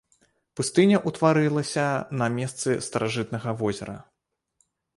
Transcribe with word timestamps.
Пустыня 0.59 0.97
ўтварылася 1.11 1.85
на 2.23 2.27
месцы 2.39 2.69
старажытнага 2.89 3.49
возера. 3.63 3.97